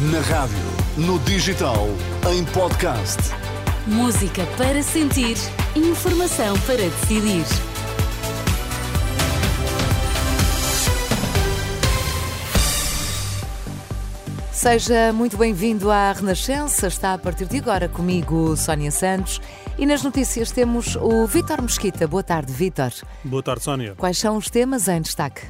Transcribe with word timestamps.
Na 0.00 0.20
rádio, 0.20 0.56
no 0.96 1.18
digital, 1.18 1.88
em 2.32 2.44
podcast. 2.44 3.18
Música 3.84 4.46
para 4.56 4.80
sentir, 4.80 5.36
informação 5.74 6.56
para 6.60 6.76
decidir. 6.76 7.44
Seja 14.52 15.12
muito 15.12 15.36
bem-vindo 15.36 15.90
à 15.90 16.12
Renascença. 16.12 16.86
Está 16.86 17.14
a 17.14 17.18
partir 17.18 17.46
de 17.46 17.58
agora 17.58 17.88
comigo, 17.88 18.56
Sónia 18.56 18.92
Santos. 18.92 19.40
E 19.76 19.84
nas 19.84 20.04
notícias 20.04 20.52
temos 20.52 20.94
o 20.94 21.26
Vítor 21.26 21.60
Mesquita. 21.60 22.06
Boa 22.06 22.22
tarde, 22.22 22.52
Vítor. 22.52 22.92
Boa 23.24 23.42
tarde, 23.42 23.64
Sónia. 23.64 23.94
Quais 23.96 24.16
são 24.16 24.36
os 24.36 24.48
temas 24.48 24.86
em 24.86 25.00
destaque? 25.00 25.42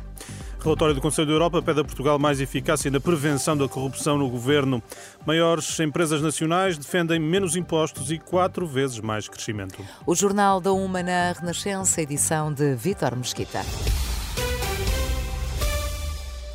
Relatório 0.60 0.94
do 0.94 1.00
Conselho 1.00 1.28
da 1.28 1.32
Europa 1.34 1.62
pede 1.62 1.80
a 1.80 1.84
Portugal 1.84 2.18
mais 2.18 2.40
eficácia 2.40 2.90
na 2.90 3.00
prevenção 3.00 3.56
da 3.56 3.68
corrupção 3.68 4.18
no 4.18 4.28
governo. 4.28 4.82
Maiores 5.24 5.78
empresas 5.80 6.20
nacionais 6.20 6.76
defendem 6.76 7.18
menos 7.20 7.54
impostos 7.54 8.10
e 8.10 8.18
quatro 8.18 8.66
vezes 8.66 8.98
mais 8.98 9.28
crescimento. 9.28 9.84
O 10.04 10.14
Jornal 10.14 10.60
da 10.60 10.72
Uma 10.72 11.02
na 11.02 11.32
Renascença, 11.32 12.02
edição 12.02 12.52
de 12.52 12.74
Vítor 12.74 13.16
Mesquita. 13.16 13.64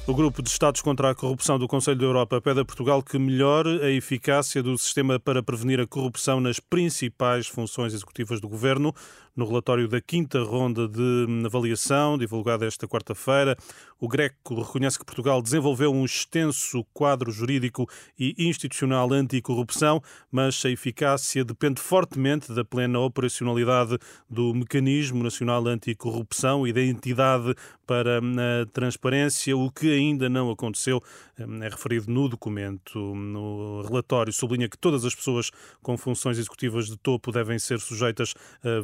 O 0.05 0.13
Grupo 0.13 0.43
de 0.43 0.49
Estados 0.49 0.81
contra 0.81 1.11
a 1.11 1.15
Corrupção 1.15 1.57
do 1.57 1.65
Conselho 1.65 1.97
da 1.97 2.03
Europa 2.03 2.41
pede 2.41 2.59
a 2.59 2.65
Portugal 2.65 3.01
que 3.01 3.17
melhore 3.17 3.79
a 3.81 3.89
eficácia 3.89 4.61
do 4.61 4.77
sistema 4.77 5.17
para 5.17 5.41
prevenir 5.41 5.79
a 5.79 5.87
corrupção 5.87 6.41
nas 6.41 6.59
principais 6.59 7.47
funções 7.47 7.93
executivas 7.93 8.41
do 8.41 8.49
governo. 8.49 8.93
No 9.35 9.47
relatório 9.47 9.87
da 9.87 9.99
quinta 9.99 10.43
ronda 10.43 10.87
de 10.87 11.25
avaliação, 11.43 12.19
divulgada 12.19 12.67
esta 12.67 12.87
quarta-feira, 12.87 13.57
o 13.99 14.07
Greco 14.07 14.61
reconhece 14.61 14.99
que 14.99 15.05
Portugal 15.05 15.41
desenvolveu 15.41 15.91
um 15.91 16.05
extenso 16.05 16.85
quadro 16.93 17.31
jurídico 17.31 17.89
e 18.19 18.35
institucional 18.37 19.11
anticorrupção, 19.11 20.03
mas 20.31 20.63
a 20.65 20.69
eficácia 20.69 21.43
depende 21.43 21.81
fortemente 21.81 22.53
da 22.53 22.63
plena 22.63 22.99
operacionalidade 22.99 23.97
do 24.29 24.53
Mecanismo 24.53 25.23
Nacional 25.23 25.65
Anticorrupção 25.65 26.67
e 26.67 26.73
da 26.73 26.83
entidade 26.83 27.55
para 27.87 28.19
a 28.19 28.65
transparência, 28.71 29.57
o 29.57 29.71
que 29.71 29.91
ainda 29.91 30.29
não 30.29 30.51
aconteceu, 30.51 31.01
é 31.37 31.69
referido 31.69 32.11
no 32.11 32.29
documento. 32.29 32.97
No 33.15 33.81
relatório 33.81 34.31
sublinha 34.31 34.69
que 34.69 34.77
todas 34.77 35.03
as 35.03 35.15
pessoas 35.15 35.49
com 35.81 35.97
funções 35.97 36.37
executivas 36.37 36.87
de 36.87 36.97
topo 36.97 37.31
devem 37.31 37.57
ser 37.57 37.79
sujeitas 37.79 38.33
a 38.63 38.81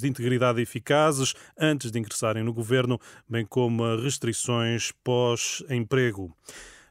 de 0.00 0.08
integridade 0.08 0.60
eficazes 0.60 1.34
antes 1.58 1.90
de 1.90 1.98
ingressarem 1.98 2.42
no 2.42 2.52
governo, 2.52 3.00
bem 3.28 3.44
como 3.44 3.84
a 3.84 3.96
restrições 3.96 4.92
pós-emprego. 5.02 6.34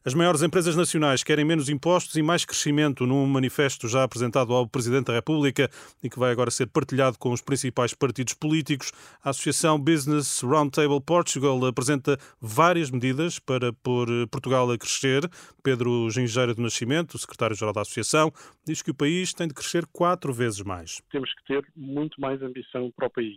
As 0.08 0.14
maiores 0.14 0.42
empresas 0.42 0.74
nacionais 0.74 1.22
querem 1.22 1.44
menos 1.44 1.68
impostos 1.68 2.16
e 2.16 2.22
mais 2.22 2.46
crescimento 2.46 3.06
num 3.06 3.26
manifesto 3.26 3.90
já 3.90 4.04
apresentado 4.04 4.54
ao 4.54 4.66
Presidente 4.66 5.08
da 5.08 5.14
República 5.14 5.70
e 6.02 6.10
que 6.10 6.18
vai 6.18 6.32
agora 6.32 6.50
ser 6.50 6.68
partilhado 6.68 7.20
com 7.20 7.34
os 7.34 7.42
principais 7.42 7.94
partidos 7.94 8.34
políticos. 8.34 8.94
A 9.22 9.32
Associação 9.32 9.78
Business 9.78 10.40
Roundtable 10.40 11.02
Portugal 11.02 11.66
apresenta 11.66 12.18
várias 12.40 12.90
medidas 12.90 13.38
para 13.38 13.74
pôr 13.74 14.08
Portugal 14.32 14.72
a 14.72 14.78
crescer. 14.78 15.30
Pedro 15.62 16.10
Gingeira 16.10 16.54
do 16.54 16.62
Nascimento, 16.62 17.18
secretário-geral 17.18 17.74
da 17.74 17.82
Associação, 17.82 18.32
diz 18.66 18.82
que 18.82 18.92
o 18.92 18.96
país 18.96 19.34
tem 19.34 19.50
de 19.50 19.54
crescer 19.54 19.86
quatro 19.88 20.32
vezes 20.32 20.62
mais. 20.62 21.02
Temos 21.12 21.34
que 21.34 21.54
ter 21.54 21.68
muito 21.76 22.22
mais 22.22 22.42
ambição 22.42 22.90
para 22.96 23.08
o 23.08 23.10
país. 23.10 23.36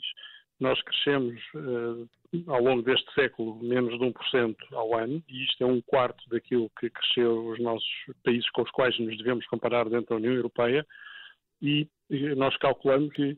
Nós 0.61 0.80
crescemos 0.83 1.41
uh, 1.55 2.08
ao 2.47 2.62
longo 2.62 2.83
deste 2.83 3.12
século 3.14 3.58
menos 3.62 3.98
de 3.98 4.05
1% 4.05 4.56
ao 4.72 4.97
ano, 4.97 5.22
e 5.28 5.44
isto 5.44 5.64
é 5.64 5.66
um 5.66 5.80
quarto 5.80 6.22
daquilo 6.28 6.70
que 6.78 6.91
cresceu 6.91 7.47
os 7.48 7.58
nossos 7.58 7.89
países 8.22 8.48
com 8.50 8.62
os 8.62 8.70
quais 8.70 8.97
nos 8.98 9.16
devemos 9.16 9.47
comparar 9.47 9.88
dentro 9.88 10.11
da 10.11 10.16
União 10.16 10.34
Europeia, 10.34 10.86
e 11.62 11.88
nós 12.36 12.56
calculamos 12.58 13.12
que 13.14 13.36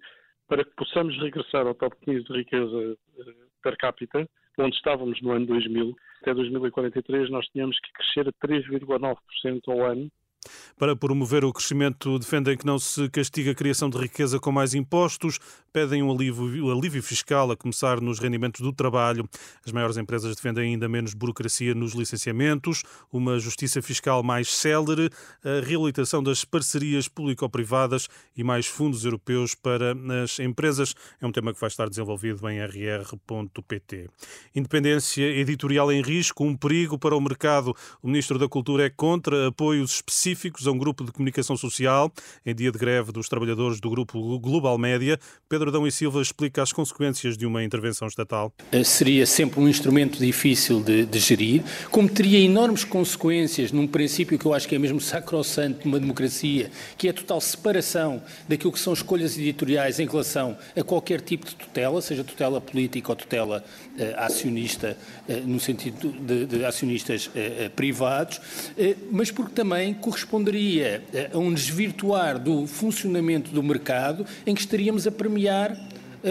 para 0.48 0.64
que 0.64 0.74
possamos 0.76 1.16
regressar 1.18 1.66
ao 1.66 1.74
top 1.74 1.96
15 2.04 2.24
de 2.24 2.32
riqueza 2.32 2.76
uh, 2.76 2.98
per 3.62 3.76
capita, 3.78 4.28
onde 4.58 4.76
estávamos 4.76 5.20
no 5.22 5.32
ano 5.32 5.46
2000, 5.46 5.96
até 6.20 6.34
2043 6.34 7.30
nós 7.30 7.46
tínhamos 7.48 7.78
que 7.80 7.92
crescer 7.92 8.28
a 8.28 8.46
3,9% 8.46 9.60
ao 9.68 9.86
ano 9.86 10.10
para 10.78 10.96
promover 10.96 11.44
o 11.44 11.52
crescimento, 11.52 12.18
defendem 12.18 12.56
que 12.56 12.66
não 12.66 12.76
se 12.78 13.08
castiga 13.08 13.52
a 13.52 13.54
criação 13.54 13.88
de 13.88 13.98
riqueza 13.98 14.40
com 14.40 14.50
mais 14.50 14.74
impostos, 14.74 15.38
pedem 15.72 16.02
um 16.02 16.10
alívio, 16.10 16.66
um 16.66 16.76
alívio, 16.76 17.02
fiscal, 17.02 17.50
a 17.50 17.56
começar 17.56 18.00
nos 18.00 18.18
rendimentos 18.18 18.60
do 18.60 18.72
trabalho. 18.72 19.28
As 19.64 19.70
maiores 19.70 19.96
empresas 19.96 20.34
defendem 20.34 20.72
ainda 20.72 20.88
menos 20.88 21.14
burocracia 21.14 21.72
nos 21.72 21.92
licenciamentos, 21.92 22.82
uma 23.12 23.38
justiça 23.38 23.80
fiscal 23.80 24.22
mais 24.22 24.48
célere, 24.48 25.08
a 25.44 25.64
reabilitação 25.64 26.20
das 26.22 26.44
parcerias 26.44 27.06
público-privadas 27.06 28.08
e 28.36 28.42
mais 28.42 28.66
fundos 28.66 29.04
europeus 29.04 29.54
para 29.54 29.94
as 30.22 30.40
empresas. 30.40 30.94
É 31.20 31.26
um 31.26 31.32
tema 31.32 31.54
que 31.54 31.60
vai 31.60 31.68
estar 31.68 31.88
desenvolvido 31.88 32.48
em 32.48 32.58
rr.pt. 32.60 34.10
Independência 34.54 35.22
editorial 35.22 35.92
em 35.92 36.02
risco, 36.02 36.44
um 36.44 36.56
perigo 36.56 36.98
para 36.98 37.14
o 37.14 37.20
mercado. 37.20 37.72
O 38.02 38.08
Ministro 38.08 38.36
da 38.36 38.48
Cultura 38.48 38.86
é 38.86 38.90
contra 38.90 39.46
apoios 39.46 39.94
específicos 39.94 40.31
específicos 40.32 40.66
a 40.66 40.72
um 40.72 40.78
grupo 40.78 41.04
de 41.04 41.12
comunicação 41.12 41.56
social 41.56 42.10
em 42.44 42.54
dia 42.54 42.72
de 42.72 42.78
greve 42.78 43.12
dos 43.12 43.28
trabalhadores 43.28 43.80
do 43.80 43.90
grupo 43.90 44.38
Global 44.38 44.76
Média. 44.78 45.18
Pedro 45.48 45.68
Adão 45.68 45.86
e 45.86 45.92
Silva 45.92 46.20
explica 46.20 46.62
as 46.62 46.72
consequências 46.72 47.36
de 47.36 47.46
uma 47.46 47.62
intervenção 47.62 48.08
estatal. 48.08 48.52
Eh, 48.72 48.82
seria 48.82 49.26
sempre 49.26 49.60
um 49.60 49.68
instrumento 49.68 50.18
difícil 50.18 50.82
de, 50.82 51.04
de 51.04 51.18
gerir, 51.18 51.62
como 51.90 52.08
teria 52.08 52.38
enormes 52.38 52.84
consequências 52.84 53.70
num 53.70 53.86
princípio 53.86 54.38
que 54.38 54.46
eu 54.46 54.54
acho 54.54 54.66
que 54.66 54.74
é 54.74 54.78
mesmo 54.78 55.00
sacrossanto 55.00 55.86
numa 55.86 56.00
democracia, 56.00 56.70
que 56.96 57.06
é 57.06 57.10
a 57.10 57.14
total 57.14 57.40
separação 57.40 58.22
daquilo 58.48 58.72
que 58.72 58.80
são 58.80 58.92
escolhas 58.92 59.36
editoriais 59.36 60.00
em 60.00 60.06
relação 60.06 60.56
a 60.76 60.82
qualquer 60.82 61.20
tipo 61.20 61.46
de 61.46 61.54
tutela, 61.54 62.00
seja 62.00 62.24
tutela 62.24 62.60
política 62.60 63.12
ou 63.12 63.16
tutela 63.16 63.64
eh, 63.98 64.14
acionista, 64.16 64.96
eh, 65.28 65.42
no 65.44 65.60
sentido 65.60 66.10
de, 66.10 66.46
de 66.46 66.64
acionistas 66.64 67.30
privados, 67.76 68.40
mas 69.10 69.30
porque 69.30 69.52
também 69.52 69.94
corresponderia 70.22 71.02
a 71.32 71.38
um 71.38 71.52
desvirtuar 71.52 72.38
do 72.38 72.66
funcionamento 72.66 73.50
do 73.50 73.62
mercado 73.62 74.24
em 74.46 74.54
que 74.54 74.60
estaríamos 74.60 75.06
a 75.06 75.10
premiar 75.10 75.76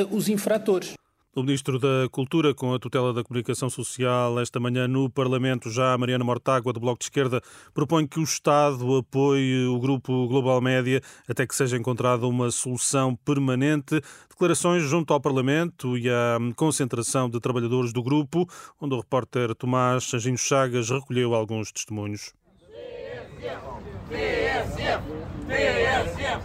os 0.09 0.29
infratores. 0.29 0.93
O 1.33 1.43
Ministro 1.43 1.79
da 1.79 2.09
Cultura, 2.11 2.53
com 2.53 2.73
a 2.73 2.79
tutela 2.79 3.13
da 3.13 3.23
comunicação 3.23 3.69
social, 3.69 4.37
esta 4.37 4.59
manhã 4.59 4.85
no 4.85 5.09
Parlamento, 5.09 5.69
já 5.69 5.97
Mariana 5.97 6.25
Mortágua, 6.25 6.73
do 6.73 6.79
Bloco 6.79 6.99
de 6.99 7.05
Esquerda, 7.05 7.41
propõe 7.73 8.05
que 8.05 8.19
o 8.19 8.23
Estado 8.23 8.97
apoie 8.97 9.65
o 9.65 9.79
Grupo 9.79 10.27
Global 10.27 10.59
Média 10.59 11.01
até 11.29 11.47
que 11.47 11.55
seja 11.55 11.77
encontrada 11.77 12.27
uma 12.27 12.51
solução 12.51 13.15
permanente. 13.15 14.01
Declarações 14.29 14.83
junto 14.83 15.13
ao 15.13 15.21
Parlamento 15.21 15.97
e 15.97 16.09
à 16.09 16.37
concentração 16.57 17.29
de 17.29 17.39
trabalhadores 17.39 17.93
do 17.93 18.03
grupo, 18.03 18.45
onde 18.81 18.93
o 18.93 18.99
repórter 18.99 19.55
Tomás 19.55 20.03
Sanginho 20.03 20.37
Chagas 20.37 20.89
recolheu 20.89 21.33
alguns 21.33 21.71
testemunhos. 21.71 22.33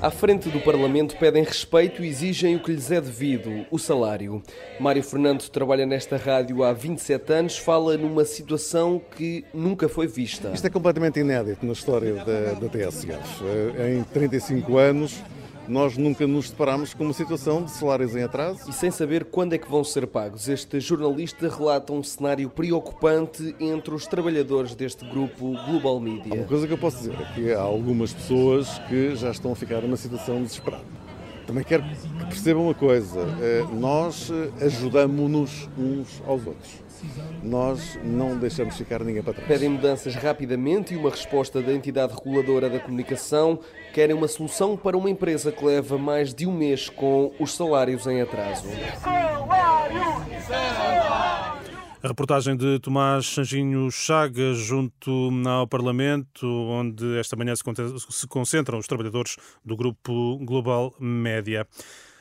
À 0.01 0.11
frente 0.11 0.49
do 0.49 0.61
Parlamento 0.61 1.17
pedem 1.17 1.43
respeito 1.43 2.05
e 2.05 2.09
exigem 2.09 2.57
o 2.57 2.63
que 2.63 2.73
lhes 2.73 2.91
é 2.91 3.01
devido, 3.01 3.67
o 3.71 3.79
salário. 3.79 4.43
Mário 4.79 5.03
Fernando 5.03 5.49
trabalha 5.49 5.87
nesta 5.87 6.17
rádio 6.17 6.63
há 6.63 6.73
27 6.73 7.33
anos, 7.33 7.59
fala 7.59 7.97
numa 7.97 8.25
situação 8.25 9.01
que 9.17 9.45
nunca 9.55 9.89
foi 9.89 10.07
vista. 10.07 10.51
Isto 10.53 10.67
é 10.67 10.71
completamente 10.71 11.19
inédito 11.21 11.65
na 11.65 11.73
história 11.73 12.15
da, 12.15 12.53
da 12.55 12.69
TSF. 12.69 13.45
Eh, 13.79 13.97
em 13.97 14.03
35 14.05 14.77
anos, 14.77 15.23
nós 15.69 15.97
nunca 15.97 16.27
nos 16.27 16.51
deparamos 16.51 16.95
com 16.95 17.05
uma 17.05 17.13
situação 17.13 17.63
de 17.63 17.71
salários 17.71 18.15
em 18.15 18.23
atraso. 18.23 18.69
E 18.69 18.73
sem 18.73 18.91
saber 18.91 19.25
quando 19.25 19.55
é 19.55 19.59
que 19.59 19.71
vão 19.71 19.83
ser 19.85 20.07
pagos, 20.07 20.49
este 20.49 20.81
jornalista 20.81 21.49
relata 21.49 21.93
um 21.93 22.03
cenário 22.03 22.49
preocupante 22.49 23.55
entre 23.61 23.95
os 23.95 24.07
trabalhadores 24.07 24.75
deste 24.75 25.09
grupo 25.09 25.53
Global 25.67 26.01
Media. 26.01 26.35
Uma 26.35 26.45
coisa 26.45 26.67
que 26.67 26.73
eu 26.73 26.79
posso 26.79 26.99
dizer 26.99 27.15
é 27.21 27.35
que 27.35 27.53
há 27.53 27.61
algumas 27.61 28.13
pessoas 28.13 28.79
que 28.89 29.15
já 29.17 29.31
estão 29.31 29.53
a 29.53 29.57
ficar 29.57 29.81
numa 29.83 29.97
situação 29.97 30.43
desesperada. 30.43 31.06
Também 31.47 31.65
quero 31.65 31.83
que 31.83 32.27
percebam 32.27 32.65
uma 32.65 32.75
coisa: 32.75 33.21
eh, 33.41 33.65
nós 33.73 34.31
eh, 34.31 34.65
ajudamos-nos 34.65 35.69
uns 35.79 36.23
aos 36.27 36.47
outros 36.47 36.87
nós 37.43 37.99
não 38.03 38.37
deixamos 38.37 38.77
ficar 38.77 39.03
ninguém 39.03 39.23
para 39.23 39.35
trás. 39.35 39.49
Pedem 39.49 39.69
mudanças 39.69 40.15
rapidamente 40.15 40.95
e 40.95 40.97
uma 40.97 41.11
resposta 41.11 41.63
da 41.63 41.73
entidade 41.73 42.15
reguladora 42.15 42.69
da 42.69 42.81
comunicação. 42.81 43.59
Querem 43.93 44.15
uma 44.15 44.29
solução 44.29 44.77
para 44.77 44.97
uma 44.97 45.09
empresa 45.09 45.53
que 45.53 45.65
leva 45.65 45.97
mais 45.99 46.35
de 46.35 46.47
um 46.47 46.53
mês 46.53 46.89
com 46.89 47.33
os 47.39 47.55
salários 47.55 48.07
em 48.07 48.21
atraso. 48.21 48.67
A 52.07 52.09
reportagem 52.09 52.57
de 52.57 52.79
Tomás 52.79 53.27
Sanjinho 53.27 53.91
Chagas 53.91 54.59
junto 54.59 55.29
ao 55.45 55.67
Parlamento, 55.67 56.47
onde 56.47 57.19
esta 57.19 57.35
manhã 57.35 57.53
se 57.57 58.29
concentram 58.29 58.79
os 58.79 58.87
trabalhadores 58.87 59.37
do 59.65 59.77
Grupo 59.77 60.39
Global 60.39 60.95
Média. 61.01 61.67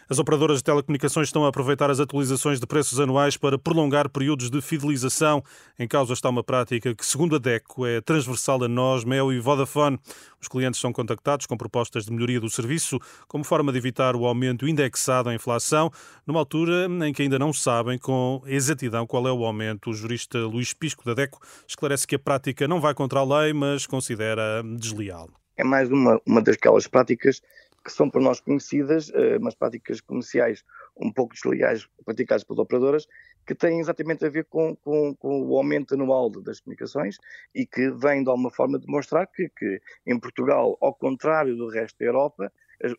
As 0.07 0.19
operadoras 0.19 0.59
de 0.59 0.63
telecomunicações 0.63 1.29
estão 1.29 1.45
a 1.45 1.49
aproveitar 1.49 1.89
as 1.89 1.99
atualizações 1.99 2.59
de 2.59 2.67
preços 2.67 2.99
anuais 2.99 3.37
para 3.37 3.57
prolongar 3.57 4.07
períodos 4.07 4.51
de 4.51 4.61
fidelização. 4.61 5.43
Em 5.79 5.87
causa 5.87 6.13
está 6.13 6.29
uma 6.29 6.43
prática 6.43 6.93
que, 6.93 7.03
segundo 7.03 7.35
a 7.35 7.39
DECO, 7.39 7.87
é 7.87 7.99
transversal 8.01 8.63
a 8.63 8.67
nós, 8.67 9.03
Mel 9.03 9.33
e 9.33 9.39
Vodafone. 9.39 9.99
Os 10.39 10.47
clientes 10.47 10.79
são 10.79 10.93
contactados 10.93 11.47
com 11.47 11.57
propostas 11.57 12.05
de 12.05 12.11
melhoria 12.11 12.39
do 12.39 12.51
serviço 12.51 12.99
como 13.27 13.43
forma 13.43 13.71
de 13.71 13.79
evitar 13.79 14.15
o 14.15 14.27
aumento 14.27 14.67
indexado 14.67 15.29
à 15.29 15.33
inflação, 15.33 15.89
numa 16.27 16.39
altura 16.39 16.87
em 17.07 17.11
que 17.11 17.23
ainda 17.23 17.39
não 17.39 17.51
sabem 17.51 17.97
com 17.97 18.43
exatidão 18.45 19.07
qual 19.07 19.27
é 19.27 19.31
o 19.31 19.43
aumento. 19.43 19.89
O 19.89 19.93
jurista 19.93 20.37
Luís 20.37 20.71
Pisco 20.71 21.03
da 21.03 21.15
DECO 21.15 21.39
esclarece 21.67 22.05
que 22.05 22.13
a 22.13 22.19
prática 22.19 22.67
não 22.67 22.79
vai 22.79 22.93
contra 22.93 23.21
a 23.21 23.41
lei, 23.41 23.53
mas 23.53 23.87
considera 23.87 24.61
desleal. 24.77 25.31
É 25.57 25.63
mais 25.63 25.89
uma, 25.89 26.21
uma 26.27 26.43
daquelas 26.43 26.85
práticas 26.85 27.41
que 27.85 27.91
são 27.91 28.09
por 28.09 28.19
nós 28.19 28.39
conhecidas, 28.39 29.09
uh, 29.09 29.37
umas 29.39 29.53
práticas 29.53 30.01
comerciais 30.01 30.65
um 30.97 31.11
pouco 31.11 31.35
desleais 31.35 31.87
praticadas 32.03 32.43
pelas 32.43 32.59
operadoras, 32.59 33.07
que 33.45 33.53
têm 33.53 33.79
exatamente 33.79 34.25
a 34.25 34.29
ver 34.29 34.45
com, 34.45 34.75
com, 34.77 35.15
com, 35.15 35.43
o 35.43 35.55
aumento 35.55 35.93
anual 35.93 36.31
das 36.31 36.59
comunicações 36.59 37.17
e 37.53 37.65
que 37.65 37.91
vêm 37.91 38.23
de 38.23 38.29
alguma 38.29 38.49
forma 38.49 38.79
demonstrar 38.79 39.27
que, 39.27 39.49
que 39.49 39.79
em 40.07 40.19
Portugal, 40.19 40.75
ao 40.81 40.95
contrário 40.95 41.55
do 41.55 41.69
resto 41.69 41.99
da 41.99 42.05
Europa, 42.05 42.51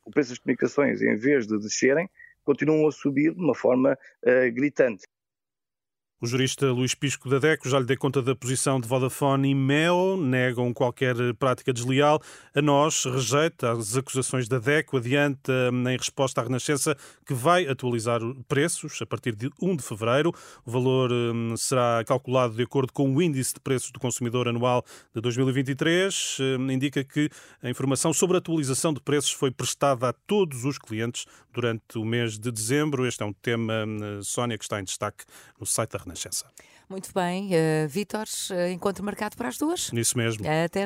o 0.05 0.11
preço 0.11 0.31
das 0.31 0.39
comunicações, 0.39 1.03
em 1.03 1.17
vez 1.17 1.49
de 1.49 1.59
descerem, 1.59 2.09
continuam 2.45 2.87
a 2.87 2.93
subir 2.93 3.35
de 3.35 3.41
uma 3.41 3.55
forma 3.55 3.99
uh, 4.23 4.55
gritante. 4.55 5.05
O 6.19 6.27
jurista 6.27 6.73
Luís 6.73 6.95
Pisco 6.95 7.29
da 7.29 7.39
DECO 7.39 7.69
já 7.69 7.79
lhe 7.79 7.85
dei 7.85 7.95
conta 7.95 8.23
da 8.23 8.35
posição 8.35 8.81
de 8.81 8.89
Vodafone 8.89 9.51
e 9.51 9.55
Mel, 9.55 10.17
negam 10.17 10.73
qualquer 10.73 11.15
prática 11.39 11.75
desleal. 11.75 12.23
A 12.55 12.63
nós, 12.63 13.05
rejeita 13.05 13.73
as 13.73 13.99
acusações 13.99 14.49
da 14.49 14.59
DECO, 14.59 14.97
adianta 14.97 15.53
em 15.71 15.95
resposta 15.95 16.41
à 16.41 16.45
Renascença 16.45 16.97
que 17.27 17.35
vai 17.35 17.69
atualizar 17.69 18.23
preços 18.49 18.99
a 19.03 19.05
partir 19.05 19.37
de 19.37 19.51
1 19.61 19.77
de 19.77 19.83
fevereiro. 19.83 20.33
O 20.65 20.71
valor 20.71 21.13
hum, 21.13 21.55
será 21.55 22.03
calculado 22.07 22.55
de 22.55 22.63
acordo 22.63 22.95
com 22.95 23.15
o 23.15 23.21
índice 23.21 23.53
de 23.53 23.61
preços 23.61 23.91
do 23.91 24.01
consumidor 24.01 24.49
anual 24.49 24.83
de 25.15 25.21
2023. 25.21 26.39
Hum, 26.41 26.71
indica 26.71 27.05
que 27.05 27.29
a 27.63 27.69
informação 27.69 28.15
sobre 28.15 28.37
a 28.37 28.39
atualização 28.39 28.95
de 28.95 29.03
preços 29.03 29.33
foi 29.33 29.51
prestada 29.51 30.09
a 30.09 30.15
todos 30.15 30.65
os 30.65 30.79
clientes 30.79 31.27
durante 31.53 31.99
o 31.99 32.07
mês 32.07 32.39
de 32.39 32.51
dezembro. 32.51 33.07
Este 33.07 33.23
é 33.23 33.27
um 33.27 33.35
tema, 33.35 33.85
hum, 33.87 34.23
Sónia, 34.23 34.57
que 34.57 34.65
está 34.65 34.81
em 34.81 34.85
destaque 34.85 35.23
no 35.61 35.67
site 35.67 35.91
da 35.91 36.06
Renascença. 36.07 36.47
Muito 36.89 37.13
bem, 37.13 37.51
uh, 37.51 37.89
Vítor, 37.89 38.27
uh, 38.51 38.71
encontro 38.71 39.05
marcado 39.05 39.37
para 39.37 39.49
as 39.49 39.59
duas. 39.59 39.91
Nisso 39.91 40.17
mesmo. 40.17 40.45
Até 40.47 40.81
já. 40.81 40.85